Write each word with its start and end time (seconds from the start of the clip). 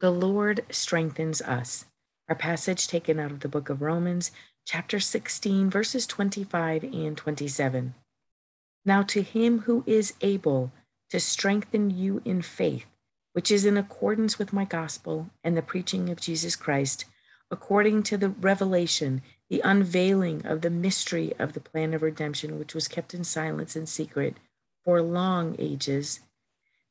The 0.00 0.10
Lord 0.10 0.64
Strengthens 0.70 1.40
Us. 1.40 1.86
Our 2.28 2.34
passage 2.34 2.88
taken 2.88 3.20
out 3.20 3.30
of 3.30 3.40
the 3.40 3.48
book 3.48 3.68
of 3.68 3.80
Romans, 3.80 4.32
chapter 4.66 4.98
16, 4.98 5.70
verses 5.70 6.04
25 6.06 6.82
and 6.82 7.16
27. 7.16 7.94
Now 8.84 9.02
to 9.04 9.22
him 9.22 9.60
who 9.60 9.84
is 9.86 10.14
able 10.20 10.72
to 11.10 11.20
strengthen 11.20 11.90
you 11.90 12.20
in 12.24 12.42
faith, 12.42 12.86
which 13.34 13.52
is 13.52 13.64
in 13.64 13.76
accordance 13.76 14.36
with 14.36 14.52
my 14.52 14.64
gospel 14.64 15.30
and 15.44 15.56
the 15.56 15.62
preaching 15.62 16.10
of 16.10 16.20
Jesus 16.20 16.56
Christ, 16.56 17.04
according 17.48 18.02
to 18.02 18.16
the 18.16 18.30
revelation, 18.30 19.22
the 19.48 19.60
unveiling 19.60 20.44
of 20.44 20.62
the 20.62 20.70
mystery 20.70 21.32
of 21.38 21.52
the 21.52 21.60
plan 21.60 21.94
of 21.94 22.02
redemption, 22.02 22.58
which 22.58 22.74
was 22.74 22.88
kept 22.88 23.14
in 23.14 23.22
silence 23.22 23.76
and 23.76 23.88
secret 23.88 24.38
for 24.84 25.00
long 25.00 25.54
ages 25.56 26.18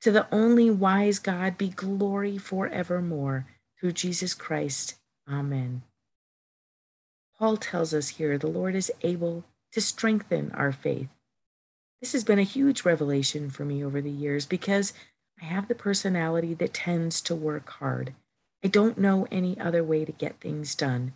to 0.04 0.12
the 0.12 0.28
only 0.34 0.70
wise 0.70 1.18
God 1.18 1.58
be 1.58 1.70
glory 1.70 2.38
forevermore 2.38 3.46
through 3.80 3.94
Jesus 3.94 4.34
Christ. 4.34 4.95
Amen. 5.30 5.84
Paul 7.40 7.56
tells 7.56 7.94
us 7.94 8.10
here 8.10 8.38
the 8.38 8.48
Lord 8.48 8.76
is 8.76 8.92
able 9.02 9.45
to 9.72 9.80
strengthen 9.80 10.52
our 10.52 10.73
faith. 10.73 11.08
This 12.02 12.12
has 12.12 12.26
been 12.26 12.38
a 12.38 12.44
huge 12.44 12.84
revelation 12.84 13.50
for 13.50 13.64
me 13.64 13.82
over 13.82 14.02
the 14.02 14.12
years 14.12 14.45
because 14.45 14.92
I 15.42 15.45
have 15.45 15.70
the 15.70 15.76
personality 15.76 16.54
that 16.56 16.73
tends 16.73 17.22
to 17.22 17.34
work 17.34 17.70
hard. 17.70 18.14
I 18.62 18.67
don't 18.67 18.98
know 18.98 19.26
any 19.32 19.58
other 19.58 19.86
way 19.86 20.04
to 20.04 20.12
get 20.12 20.42
things 20.42 20.76
done. 20.76 21.14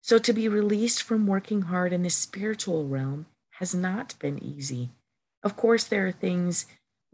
So, 0.00 0.16
to 0.18 0.32
be 0.32 0.48
released 0.48 1.02
from 1.02 1.26
working 1.26 1.62
hard 1.62 1.92
in 1.92 2.02
the 2.02 2.10
spiritual 2.10 2.86
realm 2.86 3.26
has 3.58 3.74
not 3.74 4.14
been 4.18 4.42
easy. 4.42 4.90
Of 5.42 5.56
course, 5.56 5.84
there 5.84 6.06
are 6.06 6.12
things 6.12 6.64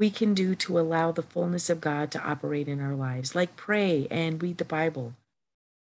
we 0.02 0.10
can 0.10 0.34
do 0.34 0.56
to 0.56 0.80
allow 0.80 1.12
the 1.12 1.22
fullness 1.22 1.70
of 1.70 1.80
God 1.80 2.10
to 2.10 2.28
operate 2.28 2.66
in 2.66 2.80
our 2.80 2.96
lives, 2.96 3.36
like 3.36 3.54
pray 3.54 4.08
and 4.10 4.42
read 4.42 4.58
the 4.58 4.64
Bible. 4.64 5.14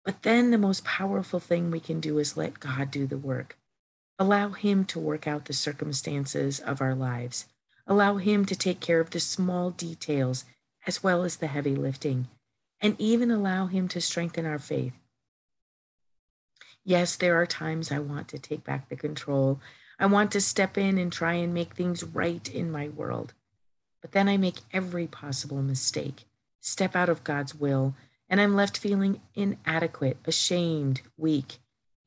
But 0.05 0.23
then 0.23 0.49
the 0.49 0.57
most 0.57 0.85
powerful 0.85 1.41
thing 1.41 1.69
we 1.69 1.81
can 1.81 1.99
do 1.99 2.17
is 2.17 2.37
let 2.37 2.61
God 2.61 2.89
do 2.89 3.05
the 3.05 3.17
work. 3.17 3.57
Allow 4.17 4.51
Him 4.51 4.85
to 4.85 4.97
work 4.97 5.27
out 5.27 5.43
the 5.43 5.51
circumstances 5.51 6.61
of 6.61 6.79
our 6.79 6.95
lives. 6.95 7.47
Allow 7.85 8.15
Him 8.15 8.45
to 8.45 8.55
take 8.55 8.79
care 8.79 9.01
of 9.01 9.09
the 9.09 9.19
small 9.19 9.71
details 9.71 10.45
as 10.85 11.03
well 11.03 11.25
as 11.25 11.35
the 11.35 11.47
heavy 11.47 11.75
lifting, 11.75 12.29
and 12.79 12.95
even 12.97 13.29
allow 13.29 13.65
Him 13.65 13.89
to 13.89 13.99
strengthen 13.99 14.45
our 14.45 14.57
faith. 14.57 14.93
Yes, 16.85 17.17
there 17.17 17.35
are 17.35 17.45
times 17.45 17.91
I 17.91 17.99
want 17.99 18.29
to 18.29 18.39
take 18.39 18.63
back 18.63 18.87
the 18.87 18.95
control. 18.95 19.59
I 19.99 20.05
want 20.05 20.31
to 20.31 20.39
step 20.39 20.77
in 20.77 20.97
and 20.97 21.11
try 21.11 21.33
and 21.33 21.53
make 21.53 21.73
things 21.73 22.05
right 22.05 22.47
in 22.47 22.71
my 22.71 22.87
world. 22.87 23.33
But 24.01 24.11
then 24.11 24.29
I 24.29 24.37
make 24.37 24.59
every 24.71 25.07
possible 25.07 25.61
mistake, 25.61 26.25
step 26.59 26.95
out 26.95 27.09
of 27.09 27.23
God's 27.23 27.55
will, 27.55 27.95
and 28.29 28.39
I'm 28.39 28.55
left 28.55 28.77
feeling 28.77 29.21
inadequate, 29.35 30.17
ashamed, 30.25 31.01
weak, 31.17 31.57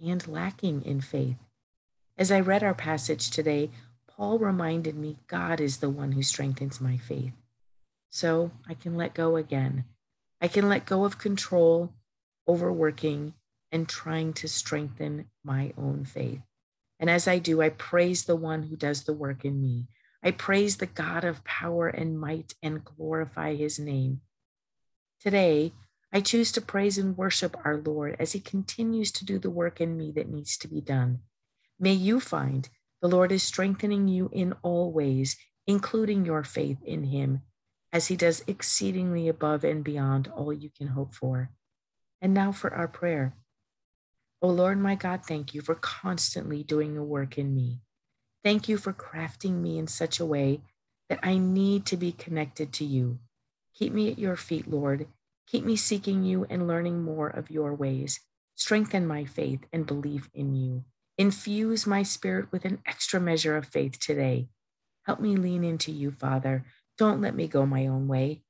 and 0.00 0.26
lacking 0.26 0.82
in 0.82 1.00
faith. 1.00 1.36
As 2.16 2.30
I 2.30 2.40
read 2.40 2.62
our 2.62 2.74
passage 2.74 3.30
today, 3.30 3.70
Paul 4.06 4.38
reminded 4.38 4.96
me 4.96 5.16
God 5.26 5.60
is 5.60 5.78
the 5.78 5.88
one 5.88 6.12
who 6.12 6.22
strengthens 6.22 6.80
my 6.80 6.98
faith. 6.98 7.32
So 8.10 8.50
I 8.68 8.74
can 8.74 8.96
let 8.96 9.14
go 9.14 9.36
again. 9.36 9.84
I 10.40 10.48
can 10.48 10.68
let 10.68 10.84
go 10.84 11.04
of 11.04 11.18
control, 11.18 11.92
overworking, 12.46 13.34
and 13.72 13.88
trying 13.88 14.32
to 14.34 14.48
strengthen 14.48 15.26
my 15.44 15.72
own 15.78 16.04
faith. 16.04 16.40
And 16.98 17.08
as 17.08 17.26
I 17.26 17.38
do, 17.38 17.62
I 17.62 17.70
praise 17.70 18.24
the 18.24 18.36
one 18.36 18.64
who 18.64 18.76
does 18.76 19.04
the 19.04 19.12
work 19.12 19.44
in 19.44 19.62
me, 19.62 19.86
I 20.22 20.32
praise 20.32 20.76
the 20.76 20.86
God 20.86 21.24
of 21.24 21.44
power 21.44 21.88
and 21.88 22.20
might 22.20 22.54
and 22.62 22.84
glorify 22.84 23.54
his 23.54 23.78
name. 23.78 24.20
Today, 25.20 25.72
I 26.12 26.20
choose 26.20 26.52
to 26.52 26.60
praise 26.60 26.98
and 26.98 27.16
worship 27.16 27.56
our 27.64 27.76
Lord 27.78 28.16
as 28.18 28.32
he 28.32 28.40
continues 28.40 29.12
to 29.12 29.24
do 29.24 29.38
the 29.38 29.50
work 29.50 29.80
in 29.80 29.96
me 29.96 30.12
that 30.12 30.28
needs 30.28 30.56
to 30.58 30.68
be 30.68 30.80
done. 30.80 31.20
May 31.78 31.92
you 31.92 32.20
find 32.20 32.68
the 33.00 33.08
Lord 33.08 33.32
is 33.32 33.42
strengthening 33.42 34.08
you 34.08 34.28
in 34.32 34.54
all 34.62 34.92
ways, 34.92 35.36
including 35.66 36.26
your 36.26 36.44
faith 36.44 36.78
in 36.84 37.04
him, 37.04 37.42
as 37.92 38.08
he 38.08 38.16
does 38.16 38.44
exceedingly 38.46 39.28
above 39.28 39.64
and 39.64 39.82
beyond 39.82 40.28
all 40.28 40.52
you 40.52 40.70
can 40.76 40.88
hope 40.88 41.14
for. 41.14 41.50
And 42.20 42.34
now 42.34 42.52
for 42.52 42.74
our 42.74 42.88
prayer. 42.88 43.34
O 44.42 44.48
oh 44.48 44.52
Lord 44.52 44.78
my 44.78 44.96
God, 44.96 45.24
thank 45.24 45.54
you 45.54 45.62
for 45.62 45.74
constantly 45.74 46.62
doing 46.62 46.96
a 46.96 47.04
work 47.04 47.38
in 47.38 47.54
me. 47.54 47.80
Thank 48.42 48.68
you 48.68 48.78
for 48.78 48.92
crafting 48.92 49.60
me 49.60 49.78
in 49.78 49.86
such 49.86 50.18
a 50.18 50.24
way 50.24 50.60
that 51.08 51.20
I 51.22 51.36
need 51.36 51.84
to 51.86 51.96
be 51.96 52.12
connected 52.12 52.72
to 52.74 52.84
you. 52.84 53.18
Keep 53.74 53.92
me 53.92 54.10
at 54.10 54.18
your 54.18 54.36
feet, 54.36 54.66
Lord. 54.66 55.06
Keep 55.46 55.64
me 55.64 55.76
seeking 55.76 56.24
you 56.24 56.46
and 56.48 56.66
learning 56.66 57.02
more 57.02 57.28
of 57.28 57.50
your 57.50 57.74
ways. 57.74 58.20
Strengthen 58.54 59.06
my 59.06 59.24
faith 59.24 59.60
and 59.72 59.86
belief 59.86 60.30
in 60.32 60.54
you. 60.54 60.84
Infuse 61.18 61.86
my 61.86 62.02
spirit 62.02 62.50
with 62.52 62.64
an 62.64 62.78
extra 62.86 63.20
measure 63.20 63.56
of 63.56 63.66
faith 63.66 63.98
today. 63.98 64.48
Help 65.04 65.20
me 65.20 65.36
lean 65.36 65.64
into 65.64 65.92
you, 65.92 66.10
Father. 66.10 66.64
Don't 66.96 67.20
let 67.20 67.34
me 67.34 67.48
go 67.48 67.66
my 67.66 67.86
own 67.86 68.08
way. 68.08 68.42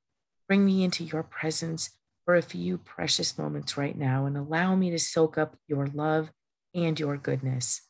Bring 0.47 0.65
me 0.65 0.83
into 0.83 1.03
your 1.03 1.23
presence 1.23 1.91
for 2.23 2.35
a 2.35 2.41
few 2.41 2.77
precious 2.77 3.37
moments 3.37 3.77
right 3.77 3.97
now 3.97 4.25
and 4.25 4.37
allow 4.37 4.75
me 4.75 4.89
to 4.91 4.99
soak 4.99 5.37
up 5.37 5.55
your 5.67 5.87
love 5.87 6.31
and 6.73 6.99
your 6.99 7.17
goodness. 7.17 7.81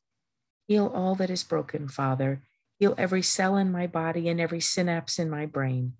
Heal 0.71 0.87
all 0.95 1.15
that 1.15 1.29
is 1.29 1.43
broken, 1.43 1.89
Father. 1.89 2.43
Heal 2.79 2.95
every 2.97 3.21
cell 3.21 3.57
in 3.57 3.73
my 3.73 3.87
body 3.87 4.29
and 4.29 4.39
every 4.39 4.61
synapse 4.61 5.19
in 5.19 5.29
my 5.29 5.45
brain. 5.45 5.95